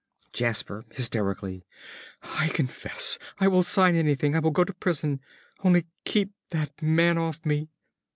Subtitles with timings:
[0.33, 1.63] ~Jasper~ (hysterically).
[2.23, 3.19] I confess.
[3.37, 4.35] I will sign anything.
[4.35, 5.19] I will go to prison.
[5.63, 7.69] Only keep that man off me.